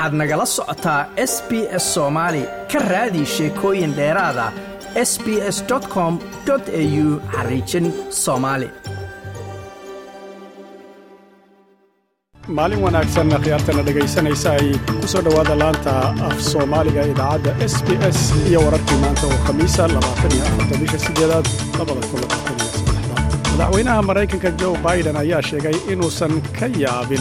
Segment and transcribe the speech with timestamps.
[0.00, 1.00] waxaad nagala socotaa
[1.32, 1.50] s b
[1.82, 2.42] s soomaali
[2.72, 4.46] ka raadi sheekooyin dheeraada
[5.10, 5.26] s b
[5.56, 5.58] s
[5.94, 6.12] com
[6.50, 7.86] au xariijin
[8.24, 8.68] soomaali
[12.56, 14.68] maalin wanaagsan khiyaartana dhegaysanaysa ay
[15.00, 15.92] ku soo dhowaada laanta
[16.28, 19.82] af soomaaliga idaacadda s b s iyo wararkii maanta oo khamiisa
[20.80, 21.46] bisha sideedaad
[23.60, 27.20] madaxweynaha maraykanka jo baiden ayaa sheegay inuusan ka yaabin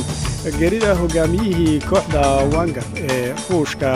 [0.59, 2.21] gerida hogaamiyihii kooxda
[2.55, 3.89] wangar ee ruushka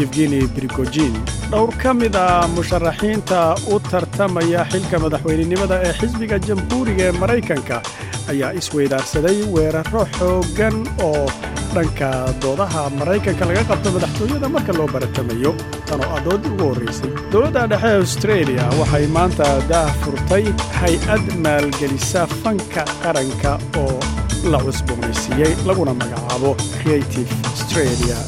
[0.00, 1.12] yefgeni brigojin
[1.50, 2.26] dhowr ka mid a
[2.56, 3.40] musharaxiinta
[3.74, 7.82] u tartamaya xilka madaxweynenimada ee xisbiga jamhuuriga ee maraykanka
[8.32, 10.76] ayaa isweydaarsaday weerarro xooggan
[11.08, 11.26] oo
[11.76, 12.08] dhanka
[12.42, 15.52] doodaha maraykanka laga qabto madaxtooyada marka loo baratamayo
[15.88, 20.44] tan oo adood ugu horraysay dowladda dhexe austareeliya waxay maanta daah furtay
[20.80, 23.52] hay'ad maalgelisa fanka qaranka
[23.84, 23.96] oo
[24.52, 26.50] la cusboonaysiiyey laguna magacaabo
[26.82, 28.18] creative australia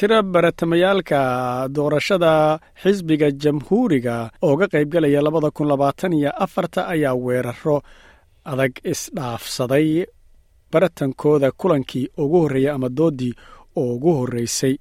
[0.00, 1.18] tira baratamayaalka
[1.76, 2.32] doorashada
[2.82, 7.82] xisbiga jamhuuriga oo ga qaybgalaya labada kun labaatan iyo afarta ayaa weeraro
[8.44, 10.06] adag isdhaafsaday.
[10.72, 13.34] Baratankooda kulankii ugu horreeyey ama doodii
[13.76, 14.74] oo ugu horraysay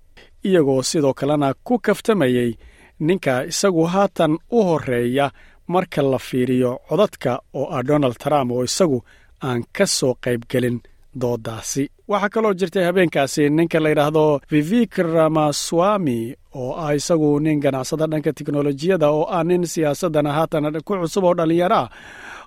[0.45, 2.51] iyagoo sidoo kalena ku kaftamayey
[2.99, 5.31] ninka isagu haatan u horreeya
[5.67, 9.03] marka la fiiriyo codadka oo ah donald trump oo isagu
[9.43, 10.79] aan ka soo qaybgelin
[11.21, 11.89] doodaasi.
[12.07, 18.33] Waxaa kaloo jirtay habeenkaasi ninka la yidhaahdo vivik ramaswami oo ah isagu nin ganacsada dhanka
[18.33, 21.89] teknolojiyada oo ah nin siyaasadana haatan ku cusub oo dhallinyaro ah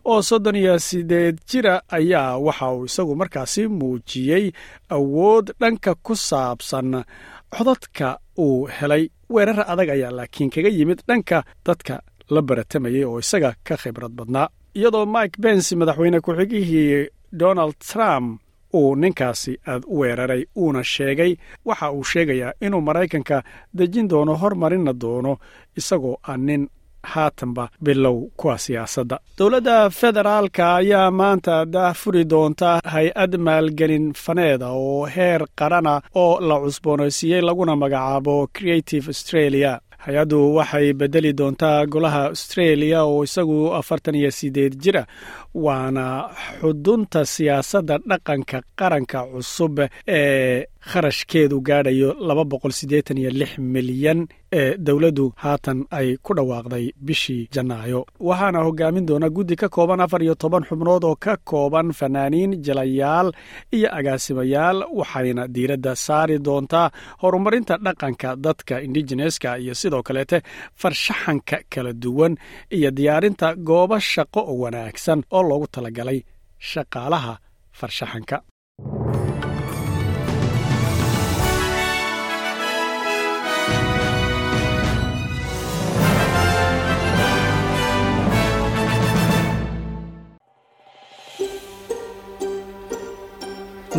[0.05, 4.53] oo soddon iyo sideed jira ayaa waxa uu isagu markaasi muujiyey
[4.91, 7.05] awood dhanka ku saabsan
[7.55, 9.11] codadka uu helay.
[9.33, 14.49] Weerar adag ayaa laakiin kaga yimid dhanka dadka la baratamayay oo isaga ka khibrad badnaa.
[14.75, 18.41] Iyadoo mike bens madaxweyne ku-xigihii donald trump
[18.75, 21.33] uu ninkaasi aad u weeraray uuna sheegay
[21.65, 23.43] waxa uu sheegayaa inuu maraykanka
[23.79, 25.33] dejin doono hormarina doono
[25.77, 26.69] isagoo ah nin
[27.13, 29.19] haatanba bilow kuwa siyaasadda.
[29.39, 37.41] Dowladda federaalka ayaa maanta daahfuri doonta hay'ad maalgelin faneeda oo heer qarana oo la cusboonaysiiyey
[37.49, 44.75] laguna magacaabo creative australia hay'addu waxay bedeli doontaa golaha australia oo isagu afartan iyo sideed
[44.83, 45.03] jira
[45.65, 46.05] waana
[46.61, 49.75] xudunta siyaasadda dhaqanka qaranka cusub
[50.09, 54.21] ee kharashkeedu gaadhayo laba boqol siddeetan iyo lix milyan
[54.61, 58.01] ee dowladdu haatan ay ku dhawaaqday bishii janaayo.
[58.29, 63.29] Waxaana hogaamin doona guddi ka kooban afar iyo toban xubnood oo ka kooban fanaaniin jalayaal
[63.77, 66.89] iyo agaasimayaal waxayna diiradda saari doontaa
[67.23, 70.39] horumarinta dhaqanka dadka indigeneska iyo sidoo kaleete
[70.81, 72.35] farshaxanka kala duwan
[72.77, 76.19] iyo diyaarinta goobo shaqo oo wanaagsan oo loogu talagalay
[76.71, 77.35] shaqaalaha
[77.79, 78.37] farshaxanka